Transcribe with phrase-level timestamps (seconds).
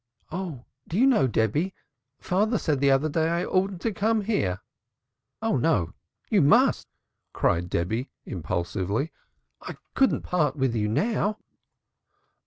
[0.31, 1.75] Oh, do you know, Debby,
[2.19, 4.59] father said the other day I oughtn't to come here?"
[5.43, 5.93] "Oh no,
[6.27, 6.87] you must,"
[7.33, 9.11] cried Debby impulsively.
[9.61, 11.37] "I couldn't part with you now."